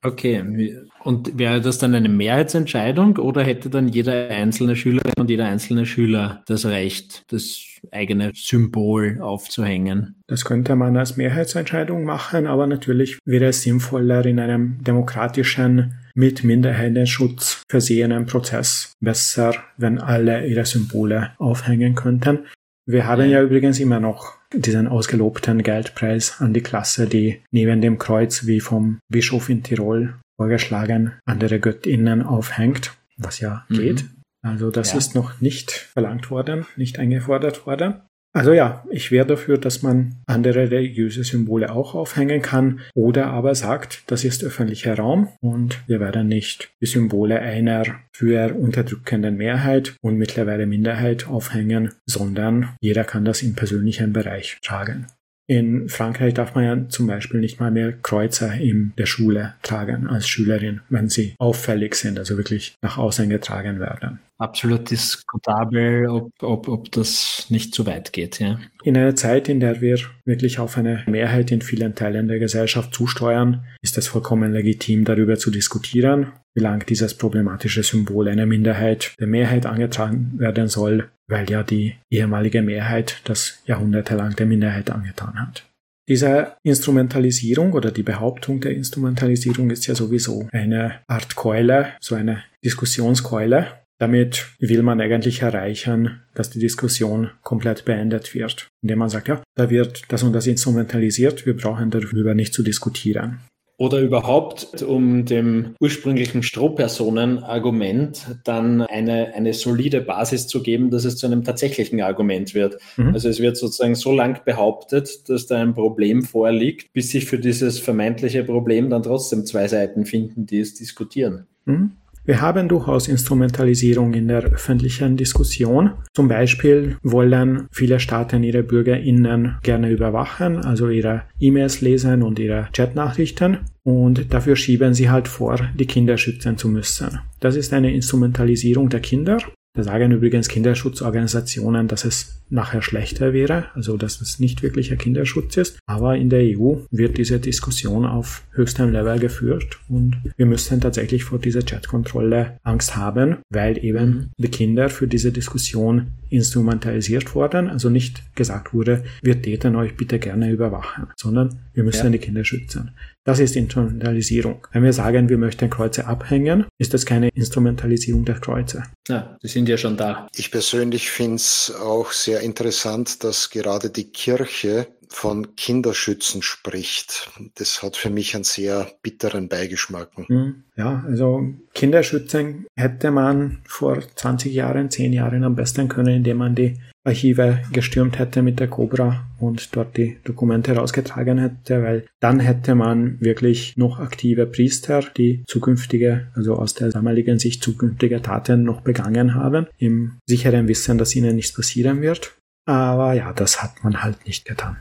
[0.05, 5.45] Okay, und wäre das dann eine Mehrheitsentscheidung oder hätte dann jeder einzelne Schülerin und jeder
[5.45, 10.15] einzelne Schüler das Recht, das eigene Symbol aufzuhängen?
[10.27, 16.43] Das könnte man als Mehrheitsentscheidung machen, aber natürlich wäre es sinnvoller in einem demokratischen, mit
[16.43, 22.45] Minderheitenschutz versehenen Prozess besser, wenn alle ihre Symbole aufhängen könnten.
[22.85, 27.97] Wir haben ja übrigens immer noch diesen ausgelobten Geldpreis an die Klasse, die neben dem
[27.97, 33.97] Kreuz wie vom Bischof in Tirol vorgeschlagen andere Göttinnen aufhängt, was ja mhm.
[34.43, 34.97] Also das ja.
[34.97, 38.01] ist noch nicht verlangt worden, nicht eingefordert worden.
[38.35, 43.53] Also ja, ich wäre dafür, dass man andere religiöse Symbole auch aufhängen kann oder aber
[43.53, 49.95] sagt, das ist öffentlicher Raum und wir werden nicht die Symbole einer für unterdrückenden Mehrheit
[50.01, 55.05] und mittlerweile Minderheit aufhängen, sondern jeder kann das im persönlichen Bereich tragen.
[55.45, 60.07] In Frankreich darf man ja zum Beispiel nicht mal mehr Kreuzer in der Schule tragen
[60.07, 64.19] als Schülerin, wenn sie auffällig sind, also wirklich nach außen getragen werden.
[64.39, 68.39] Absolut diskutabel, ob, ob, ob das nicht zu weit geht.
[68.39, 68.59] Ja.
[68.83, 72.93] In einer Zeit, in der wir wirklich auf eine Mehrheit in vielen Teilen der Gesellschaft
[72.93, 79.15] zusteuern, ist es vollkommen legitim, darüber zu diskutieren, wie lang dieses problematische Symbol einer Minderheit
[79.19, 85.39] der Mehrheit angetragen werden soll weil ja die ehemalige Mehrheit das jahrhundertelang der Minderheit angetan
[85.39, 85.69] hat.
[86.09, 92.43] Diese Instrumentalisierung oder die Behauptung der Instrumentalisierung ist ja sowieso eine Art Keule, so eine
[92.63, 93.67] Diskussionskeule.
[93.99, 99.41] Damit will man eigentlich erreichen, dass die Diskussion komplett beendet wird, indem man sagt, ja,
[99.55, 103.39] da wird das und das instrumentalisiert, wir brauchen darüber nicht zu diskutieren
[103.77, 111.17] oder überhaupt, um dem ursprünglichen Strohpersonen-Argument dann eine, eine solide Basis zu geben, dass es
[111.17, 112.77] zu einem tatsächlichen Argument wird.
[112.97, 113.13] Mhm.
[113.13, 117.39] Also es wird sozusagen so lang behauptet, dass da ein Problem vorliegt, bis sich für
[117.39, 121.47] dieses vermeintliche Problem dann trotzdem zwei Seiten finden, die es diskutieren.
[121.65, 121.93] Mhm.
[122.25, 125.91] Wir haben durchaus Instrumentalisierung in der öffentlichen Diskussion.
[126.13, 132.69] Zum Beispiel wollen viele Staaten ihre BürgerInnen gerne überwachen, also ihre E-Mails lesen und ihre
[132.71, 133.57] Chatnachrichten.
[133.83, 137.19] Und dafür schieben sie halt vor, die Kinder schützen zu müssen.
[137.41, 139.39] Das ist eine Instrumentalisierung der Kinder
[139.73, 145.57] da sagen übrigens Kinderschutzorganisationen, dass es nachher schlechter wäre, also dass es nicht wirklicher Kinderschutz
[145.57, 145.79] ist.
[145.87, 151.23] Aber in der EU wird diese Diskussion auf höchstem Level geführt und wir müssen tatsächlich
[151.23, 157.89] vor dieser Chatkontrolle Angst haben, weil eben die Kinder für diese Diskussion instrumentalisiert wurden, also
[157.89, 162.11] nicht gesagt wurde, wir täten euch bitte gerne überwachen, sondern wir müssen ja.
[162.11, 162.91] die Kinder schützen.
[163.25, 164.67] Das ist Instrumentalisierung.
[164.73, 168.83] Wenn wir sagen, wir möchten Kreuze abhängen, ist das keine Instrumentalisierung der Kreuze.
[169.07, 170.27] Ja, die sind ja schon da.
[170.35, 177.29] Ich persönlich finde es auch sehr interessant, dass gerade die Kirche von Kinderschützen spricht.
[177.55, 180.09] Das hat für mich einen sehr bitteren Beigeschmack.
[180.27, 186.37] Hm, ja, also Kinderschützen hätte man vor 20 Jahren, 10 Jahren am besten können, indem
[186.37, 192.05] man die Archive gestürmt hätte mit der Cobra und dort die Dokumente rausgetragen hätte, weil
[192.19, 198.21] dann hätte man wirklich noch aktive Priester, die zukünftige, also aus der damaligen Sicht zukünftige
[198.21, 202.35] Taten noch begangen haben, im sicheren Wissen, dass ihnen nichts passieren wird.
[202.65, 204.77] Aber ja, das hat man halt nicht getan.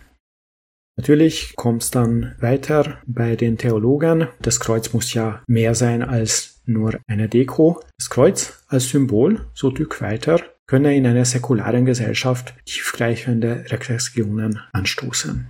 [0.96, 4.28] Natürlich kommt es dann weiter bei den Theologen.
[4.40, 7.80] Das Kreuz muss ja mehr sein als nur eine Deko.
[7.98, 15.46] Das Kreuz als Symbol, so Stück weiter, könne in einer säkularen Gesellschaft tiefgreifende Reflexionen anstoßen.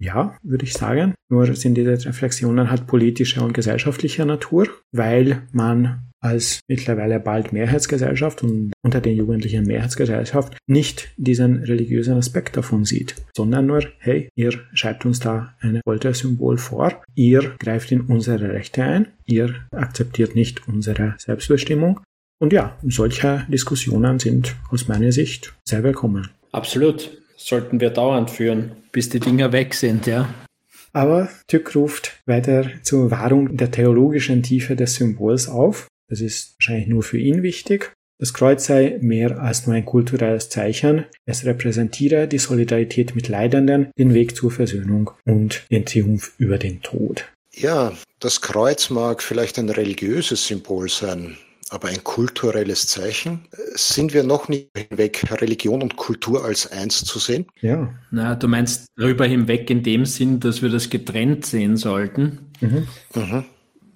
[0.00, 1.14] Ja, würde ich sagen.
[1.28, 8.42] Nur sind diese Reflexionen halt politischer und gesellschaftlicher Natur, weil man als mittlerweile bald Mehrheitsgesellschaft
[8.42, 14.52] und unter den Jugendlichen Mehrheitsgesellschaft nicht diesen religiösen Aspekt davon sieht, sondern nur, hey, ihr
[14.72, 20.66] schreibt uns da ein Foltersymbol vor, ihr greift in unsere Rechte ein, ihr akzeptiert nicht
[20.68, 22.00] unsere Selbstbestimmung.
[22.40, 26.28] Und ja, solche Diskussionen sind aus meiner Sicht sehr willkommen.
[26.52, 27.10] Absolut.
[27.36, 30.32] Sollten wir dauernd führen, bis die Dinger weg sind, ja.
[30.92, 35.86] Aber Tück ruft weiter zur Wahrung der theologischen Tiefe des Symbols auf.
[36.08, 37.92] Das ist wahrscheinlich nur für ihn wichtig.
[38.20, 41.04] Das Kreuz sei mehr als nur ein kulturelles Zeichen.
[41.24, 46.82] Es repräsentiere die Solidarität mit Leidenden, den Weg zur Versöhnung und den Triumph über den
[46.82, 47.26] Tod.
[47.54, 51.36] Ja, das Kreuz mag vielleicht ein religiöses Symbol sein,
[51.70, 53.46] aber ein kulturelles Zeichen.
[53.74, 57.46] Sind wir noch nicht hinweg, Religion und Kultur als eins zu sehen?
[57.60, 57.94] Ja.
[58.10, 62.50] Na, du meinst darüber hinweg in dem Sinn, dass wir das getrennt sehen sollten?
[62.60, 62.88] Mhm.
[63.14, 63.44] Mhm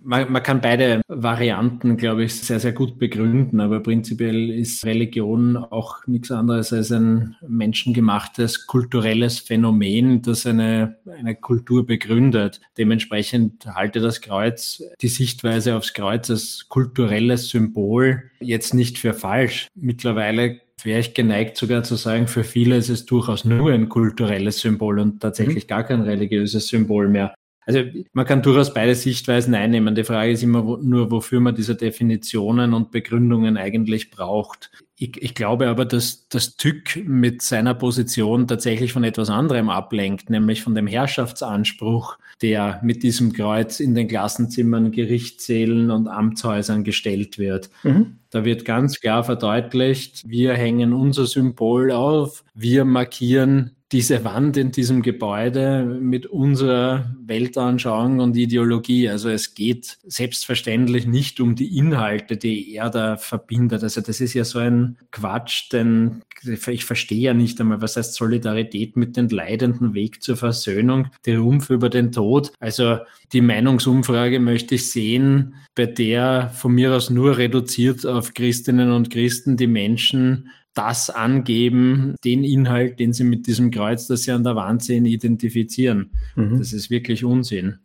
[0.04, 5.56] man, man kann beide Varianten, glaube ich, sehr, sehr gut begründen, aber prinzipiell ist Religion
[5.56, 12.60] auch nichts anderes als ein menschengemachtes kulturelles Phänomen, das eine, eine Kultur begründet.
[12.78, 19.68] Dementsprechend halte das Kreuz, die Sichtweise aufs Kreuz als kulturelles Symbol jetzt nicht für falsch.
[19.74, 24.60] Mittlerweile wäre ich geneigt sogar zu sagen, für viele ist es durchaus nur ein kulturelles
[24.60, 25.68] Symbol und tatsächlich mhm.
[25.68, 27.34] gar kein religiöses Symbol mehr.
[27.64, 27.80] Also
[28.12, 29.94] man kann durchaus beide Sichtweisen einnehmen.
[29.94, 34.70] Die Frage ist immer nur, wofür man diese Definitionen und Begründungen eigentlich braucht.
[34.96, 40.30] Ich, ich glaube aber, dass das Tück mit seiner Position tatsächlich von etwas anderem ablenkt,
[40.30, 47.38] nämlich von dem Herrschaftsanspruch, der mit diesem Kreuz in den Klassenzimmern, Gerichtssälen und Amtshäusern gestellt
[47.38, 47.70] wird.
[47.82, 48.18] Mhm.
[48.30, 54.72] Da wird ganz klar verdeutlicht, wir hängen unser Symbol auf, wir markieren diese Wand in
[54.72, 59.10] diesem Gebäude mit unserer Weltanschauung und Ideologie.
[59.10, 63.82] Also es geht selbstverständlich nicht um die Inhalte, die er da verbindet.
[63.82, 68.14] Also das ist ja so ein Quatsch, denn ich verstehe ja nicht einmal, was heißt
[68.14, 72.52] Solidarität mit den Leidenden, Weg zur Versöhnung, Triumph über den Tod.
[72.60, 72.98] Also
[73.32, 79.10] die Meinungsumfrage möchte ich sehen, bei der von mir aus nur reduziert auf Christinnen und
[79.10, 84.44] Christen die Menschen das angeben, den Inhalt, den sie mit diesem Kreuz, das sie an
[84.44, 86.12] der Wand sehen, identifizieren.
[86.34, 86.58] Mhm.
[86.58, 87.78] Das ist wirklich Unsinn.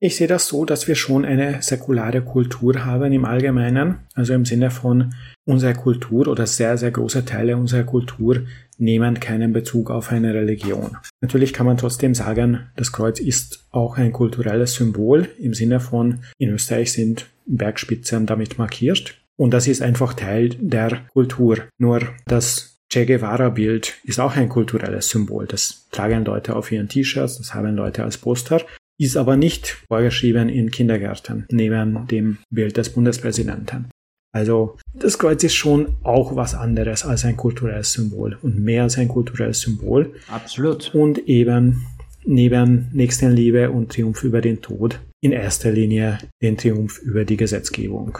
[0.00, 4.44] Ich sehe das so, dass wir schon eine säkulare Kultur haben im Allgemeinen, also im
[4.44, 5.12] Sinne von
[5.44, 8.42] unserer Kultur oder sehr, sehr große Teile unserer Kultur
[8.78, 10.96] nehmen keinen Bezug auf eine Religion.
[11.20, 16.20] Natürlich kann man trotzdem sagen, das Kreuz ist auch ein kulturelles Symbol im Sinne von,
[16.38, 19.18] in Österreich sind Bergspitzen damit markiert.
[19.38, 21.58] Und das ist einfach Teil der Kultur.
[21.78, 25.46] Nur das Che Guevara-Bild ist auch ein kulturelles Symbol.
[25.46, 28.62] Das tragen Leute auf ihren T-Shirts, das haben Leute als Poster,
[28.98, 33.90] ist aber nicht vorgeschrieben in Kindergärten, neben dem Bild des Bundespräsidenten.
[34.34, 38.98] Also das Kreuz ist schon auch was anderes als ein kulturelles Symbol und mehr als
[38.98, 40.14] ein kulturelles Symbol.
[40.28, 40.94] Absolut.
[40.94, 41.86] Und eben
[42.24, 48.18] neben Nächstenliebe und Triumph über den Tod in erster Linie den Triumph über die Gesetzgebung.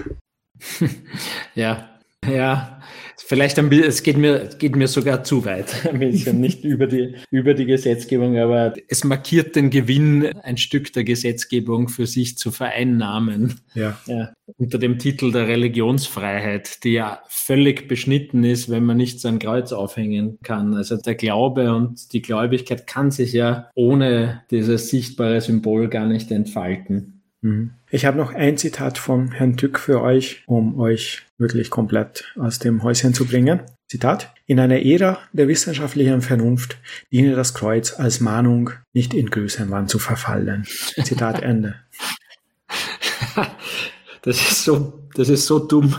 [1.54, 1.88] Ja,
[2.26, 2.80] ja,
[3.28, 6.86] vielleicht ein bisschen, es geht mir, geht mir sogar zu weit, ein bisschen, nicht über
[6.86, 12.38] die, über die Gesetzgebung, aber es markiert den Gewinn, ein Stück der Gesetzgebung für sich
[12.38, 13.60] zu vereinnahmen.
[13.74, 13.98] Ja.
[14.06, 14.32] ja.
[14.56, 19.72] Unter dem Titel der Religionsfreiheit, die ja völlig beschnitten ist, wenn man nicht sein Kreuz
[19.72, 20.74] aufhängen kann.
[20.74, 26.30] Also der Glaube und die Gläubigkeit kann sich ja ohne dieses sichtbare Symbol gar nicht
[26.30, 27.17] entfalten.
[27.40, 27.72] Mhm.
[27.90, 32.58] Ich habe noch ein Zitat von Herrn Tück für euch, um euch wirklich komplett aus
[32.58, 33.60] dem Häuschen zu bringen.
[33.88, 34.34] Zitat.
[34.46, 36.78] In einer Ära der wissenschaftlichen Vernunft
[37.10, 40.64] diene das Kreuz als Mahnung, nicht in Größenwahn zu verfallen.
[41.02, 41.76] Zitat Ende.
[44.22, 45.94] Das ist so, das ist so dumm.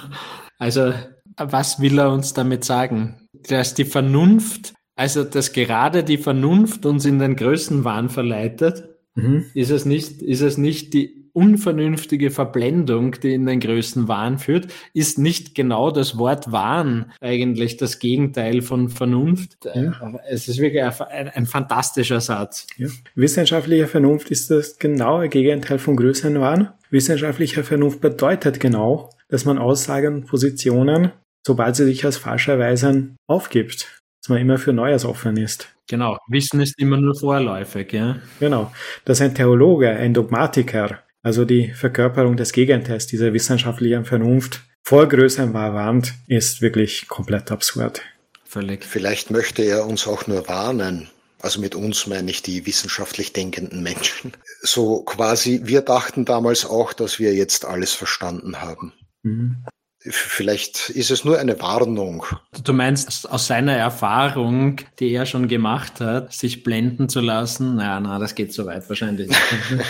[0.58, 0.94] Also,
[1.38, 3.28] was will er uns damit sagen?
[3.34, 8.90] Dass die Vernunft, also, dass gerade die Vernunft uns in den Größenwahn verleitet?
[9.16, 9.46] Mhm.
[9.54, 14.68] Ist es nicht, ist es nicht die unvernünftige Verblendung, die in den größten Wahn führt,
[14.94, 19.58] ist nicht genau das Wort Wahn eigentlich das Gegenteil von Vernunft.
[19.74, 20.20] Ja.
[20.30, 22.68] Es ist wirklich ein, ein fantastischer Satz.
[22.78, 22.88] Ja.
[23.16, 26.70] Wissenschaftliche Vernunft ist das genaue Gegenteil von Größenwahn.
[26.90, 31.12] Wissenschaftliche Vernunft bedeutet genau, dass man Aussagen und Positionen,
[31.46, 34.02] sobald sie sich als falsch erweisen, aufgibt.
[34.22, 35.70] Dass man immer für Neues offen ist.
[35.90, 38.18] Genau, Wissen ist immer nur vorläufig, ja.
[38.40, 38.72] Genau.
[39.06, 45.54] Dass ein Theologe, ein Dogmatiker, also die Verkörperung des Gegenteils dieser wissenschaftlichen Vernunft vor größerem
[45.54, 48.02] warnt, ist wirklich komplett absurd.
[48.46, 48.84] Völlig.
[48.84, 51.10] Vielleicht möchte er uns auch nur warnen.
[51.42, 54.34] Also mit uns meine ich die wissenschaftlich denkenden Menschen.
[54.62, 58.94] So quasi, wir dachten damals auch, dass wir jetzt alles verstanden haben.
[59.24, 59.64] Mhm.
[60.02, 62.26] Vielleicht ist es nur eine Warnung.
[62.64, 67.76] Du meinst aus seiner Erfahrung, die er schon gemacht hat, sich blenden zu lassen?
[67.76, 69.30] Na, na, das geht so weit wahrscheinlich.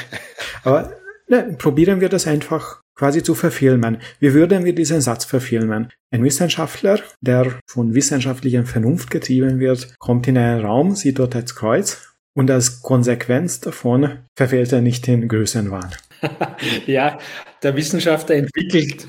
[0.64, 0.92] Aber
[1.30, 4.00] ne, probieren wir das einfach quasi zu verfilmen.
[4.20, 5.90] Wie würden wir diesen Satz verfilmen?
[6.12, 11.56] Ein Wissenschaftler, der von wissenschaftlicher Vernunft getrieben wird, kommt in einen Raum, sieht dort das
[11.56, 15.92] Kreuz und als Konsequenz davon verfehlt er nicht den Größenwahn.
[16.86, 17.18] ja,
[17.64, 19.08] der Wissenschaftler entwickelt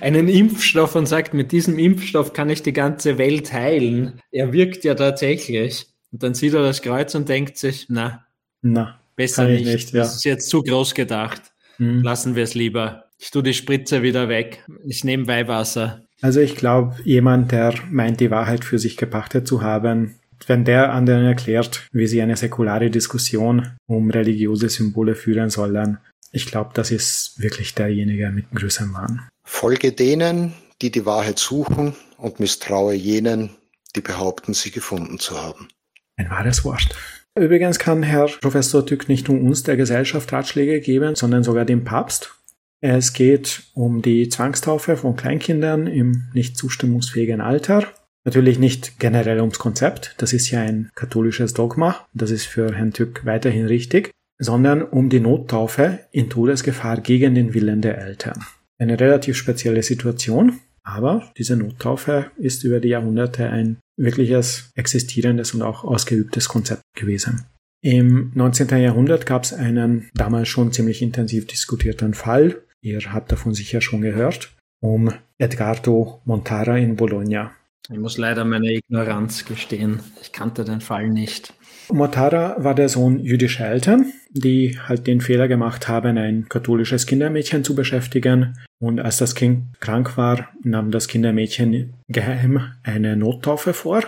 [0.00, 4.20] einen Impfstoff und sagt, mit diesem Impfstoff kann ich die ganze Welt heilen.
[4.32, 5.86] Er wirkt ja tatsächlich.
[6.10, 8.26] Und dann sieht er das Kreuz und denkt sich, na,
[8.62, 9.66] na besser nicht.
[9.66, 10.00] nicht ja.
[10.00, 11.52] Das ist jetzt zu groß gedacht.
[11.78, 12.02] Hm.
[12.02, 13.04] Lassen wir es lieber.
[13.18, 14.64] Ich tue die Spritze wieder weg.
[14.84, 16.04] Ich nehme Weihwasser.
[16.20, 20.16] Also ich glaube, jemand, der meint, die Wahrheit für sich gepachtet zu haben,
[20.46, 25.98] wenn der anderen erklärt, wie sie eine säkulare Diskussion um religiöse Symbole führen sollen,
[26.30, 29.28] ich glaube, das ist wirklich derjenige mit dem größeren Wahn.
[29.44, 30.52] Folge denen,
[30.82, 33.50] die die Wahrheit suchen und misstraue jenen,
[33.96, 35.68] die behaupten, sie gefunden zu haben.
[36.16, 36.94] Ein wahres Wort.
[37.38, 41.84] Übrigens kann Herr Professor Tück nicht nur uns der Gesellschaft Ratschläge geben, sondern sogar dem
[41.84, 42.34] Papst.
[42.80, 47.84] Es geht um die Zwangstaufe von Kleinkindern im nicht zustimmungsfähigen Alter.
[48.24, 52.92] Natürlich nicht generell ums Konzept, das ist ja ein katholisches Dogma, das ist für Herrn
[52.92, 58.44] Tück weiterhin richtig sondern um die Nottaufe in Todesgefahr gegen den Willen der Eltern.
[58.78, 65.62] Eine relativ spezielle Situation, aber diese Nottaufe ist über die Jahrhunderte ein wirkliches existierendes und
[65.62, 67.46] auch ausgeübtes Konzept gewesen.
[67.82, 68.68] Im 19.
[68.78, 74.00] Jahrhundert gab es einen damals schon ziemlich intensiv diskutierten Fall, ihr habt davon sicher schon
[74.00, 77.52] gehört, um Edgardo Montara in Bologna.
[77.90, 80.00] Ich muss leider meine Ignoranz gestehen.
[80.20, 81.54] Ich kannte den Fall nicht.
[81.90, 87.64] Mortara war der Sohn jüdischer Eltern, die halt den Fehler gemacht haben, ein katholisches Kindermädchen
[87.64, 88.58] zu beschäftigen.
[88.78, 94.02] Und als das Kind krank war, nahm das Kindermädchen geheim eine Nottaufe vor.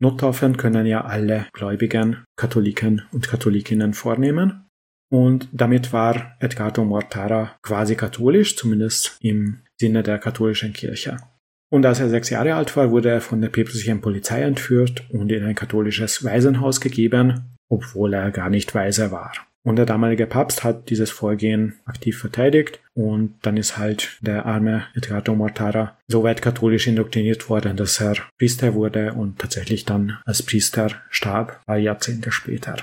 [0.00, 4.64] Nottaufen können ja alle Gläubigen, Katholiken und Katholikinnen vornehmen.
[5.10, 11.18] Und damit war Edgardo Mortara quasi katholisch, zumindest im Sinne der katholischen Kirche.
[11.70, 15.30] Und als er sechs Jahre alt war, wurde er von der päpstlichen Polizei entführt und
[15.30, 19.32] in ein katholisches Waisenhaus gegeben, obwohl er gar nicht Weiser war.
[19.64, 24.84] Und der damalige Papst hat dieses Vorgehen aktiv verteidigt und dann ist halt der arme
[24.94, 30.42] Edgardo Mortara so weit katholisch indoktriniert worden, dass er Priester wurde und tatsächlich dann als
[30.42, 32.76] Priester starb, paar Jahrzehnte später.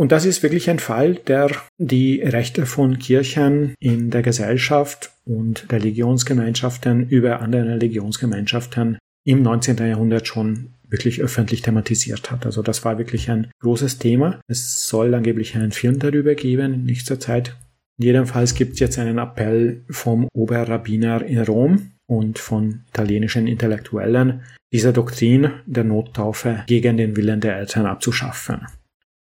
[0.00, 5.70] Und das ist wirklich ein Fall, der die Rechte von Kirchen in der Gesellschaft und
[5.70, 8.96] Religionsgemeinschaften über andere Religionsgemeinschaften
[9.26, 9.76] im 19.
[9.76, 12.46] Jahrhundert schon wirklich öffentlich thematisiert hat.
[12.46, 14.40] Also das war wirklich ein großes Thema.
[14.48, 17.54] Es soll angeblich einen Film darüber geben in nächster Zeit.
[17.98, 24.94] Jedenfalls gibt es jetzt einen Appell vom Oberrabbiner in Rom und von italienischen Intellektuellen, diese
[24.94, 28.66] Doktrin der Nottaufe gegen den Willen der Eltern abzuschaffen.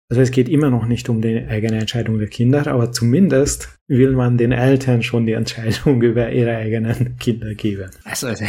[0.09, 4.13] Also es geht immer noch nicht um die eigene Entscheidung der Kinder, aber zumindest will
[4.13, 7.91] man den Eltern schon die Entscheidung über ihre eigenen Kinder geben.
[8.05, 8.45] Also, also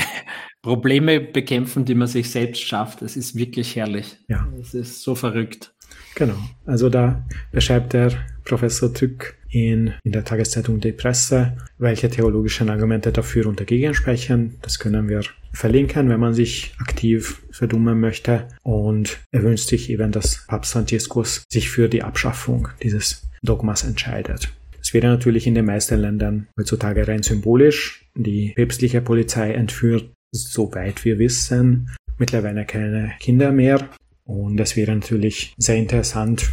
[0.62, 4.16] Probleme bekämpfen, die man sich selbst schafft, das ist wirklich herrlich.
[4.28, 4.48] Ja.
[4.56, 5.74] Das ist so verrückt.
[6.14, 6.38] Genau.
[6.66, 8.12] Also da beschreibt der
[8.44, 14.58] Professor Tück in, in der Tageszeitung Die Presse, welche theologischen Argumente dafür und dagegen sprechen.
[14.62, 15.22] Das können wir
[15.52, 18.48] verlinken, wenn man sich aktiv verdummen möchte.
[18.62, 24.52] Und er wünscht sich eben, dass Papst Franziskus sich für die Abschaffung dieses Dogmas entscheidet.
[24.78, 28.06] Das wäre natürlich in den meisten Ländern heutzutage rein symbolisch.
[28.14, 33.88] Die päpstliche Polizei entführt, soweit wir wissen, mittlerweile keine Kinder mehr.
[34.30, 36.52] Und es wäre natürlich sehr interessant,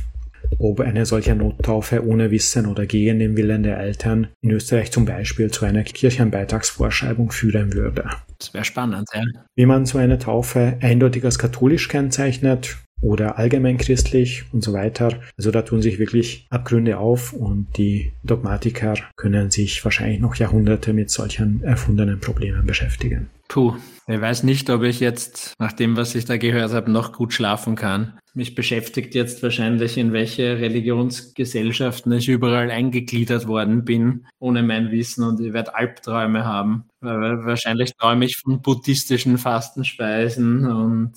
[0.58, 5.06] ob eine solche Nottaufe ohne Wissen oder gegen den Willen der Eltern in Österreich zum
[5.06, 8.10] Beispiel zu einer Kirchenbeitragsvorschreibung führen würde.
[8.40, 9.24] Das wäre spannend, ja.
[9.56, 15.20] Wie man so eine Taufe eindeutig als katholisch kennzeichnet oder allgemein christlich und so weiter.
[15.38, 20.94] Also da tun sich wirklich Abgründe auf und die Dogmatiker können sich wahrscheinlich noch Jahrhunderte
[20.94, 23.30] mit solchen erfundenen Problemen beschäftigen.
[23.50, 23.76] Puh,
[24.08, 27.34] ich weiß nicht, ob ich jetzt, nach dem, was ich da gehört habe, noch gut
[27.34, 28.18] schlafen kann.
[28.34, 35.24] Mich beschäftigt jetzt wahrscheinlich, in welche Religionsgesellschaften ich überall eingegliedert worden bin, ohne mein Wissen
[35.24, 36.86] und ich werde Albträume haben.
[37.02, 41.14] Weil wahrscheinlich träume ich von buddhistischen Fastenspeisen und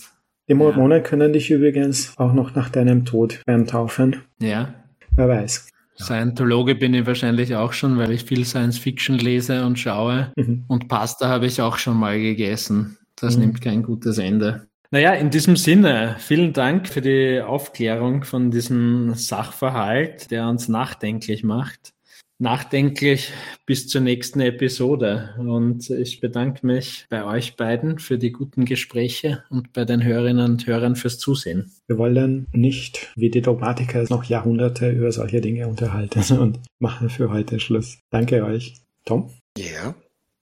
[0.48, 1.00] die Mormonen ja.
[1.00, 4.22] können dich übrigens auch noch nach deinem Tod beimtaufen.
[4.40, 4.74] Ja.
[5.14, 5.69] Wer weiß.
[6.00, 10.32] Scientologe bin ich wahrscheinlich auch schon, weil ich viel Science Fiction lese und schaue.
[10.36, 10.64] Mhm.
[10.68, 12.98] Und Pasta habe ich auch schon mal gegessen.
[13.16, 13.42] Das mhm.
[13.42, 14.66] nimmt kein gutes Ende.
[14.92, 21.44] Naja, in diesem Sinne, vielen Dank für die Aufklärung von diesem Sachverhalt, der uns nachdenklich
[21.44, 21.92] macht.
[22.40, 23.32] Nachdenklich
[23.66, 25.34] bis zur nächsten Episode.
[25.38, 30.44] Und ich bedanke mich bei euch beiden für die guten Gespräche und bei den Hörerinnen
[30.44, 31.70] und Hörern fürs Zusehen.
[31.86, 37.30] Wir wollen nicht wie die Dogmatiker noch Jahrhunderte über solche Dinge unterhalten und machen für
[37.30, 37.98] heute Schluss.
[38.10, 38.74] Danke euch.
[39.04, 39.30] Tom?
[39.56, 39.94] Ja.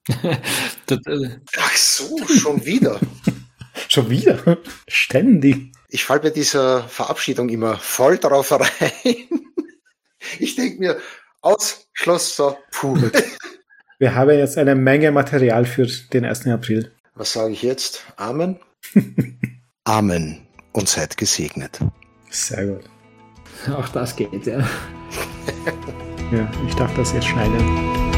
[1.57, 2.99] Ach so, schon wieder.
[3.89, 4.57] schon wieder?
[4.87, 5.73] Ständig.
[5.89, 9.27] Ich falle bei dieser Verabschiedung immer voll drauf rein.
[10.39, 10.97] Ich denke mir,
[11.41, 12.97] aus, Schluss, so, puh.
[13.99, 16.47] Wir haben jetzt eine Menge Material für den 1.
[16.47, 16.91] April.
[17.15, 18.03] Was sage ich jetzt?
[18.15, 18.59] Amen?
[19.83, 21.79] Amen und seid gesegnet.
[22.29, 22.85] Sehr gut.
[23.75, 24.59] Auch das geht, ja.
[26.31, 28.08] ja, ich darf das jetzt schneiden.